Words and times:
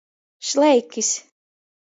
Šleikys. 0.51 1.11